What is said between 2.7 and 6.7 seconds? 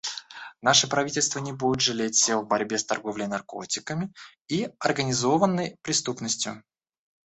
с торговлей наркотиками и организованной преступностью.